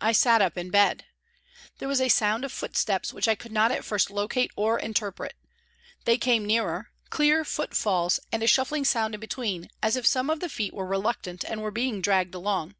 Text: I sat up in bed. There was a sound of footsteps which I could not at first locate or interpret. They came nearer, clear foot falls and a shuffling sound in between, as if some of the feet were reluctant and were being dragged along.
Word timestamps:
I 0.00 0.10
sat 0.10 0.42
up 0.42 0.58
in 0.58 0.70
bed. 0.70 1.04
There 1.78 1.86
was 1.86 2.00
a 2.00 2.08
sound 2.08 2.44
of 2.44 2.50
footsteps 2.50 3.12
which 3.12 3.28
I 3.28 3.36
could 3.36 3.52
not 3.52 3.70
at 3.70 3.84
first 3.84 4.10
locate 4.10 4.50
or 4.56 4.80
interpret. 4.80 5.36
They 6.06 6.18
came 6.18 6.44
nearer, 6.44 6.90
clear 7.08 7.44
foot 7.44 7.76
falls 7.76 8.18
and 8.32 8.42
a 8.42 8.48
shuffling 8.48 8.84
sound 8.84 9.14
in 9.14 9.20
between, 9.20 9.70
as 9.80 9.94
if 9.94 10.06
some 10.06 10.28
of 10.28 10.40
the 10.40 10.48
feet 10.48 10.74
were 10.74 10.86
reluctant 10.86 11.44
and 11.44 11.62
were 11.62 11.70
being 11.70 12.00
dragged 12.02 12.34
along. 12.34 12.74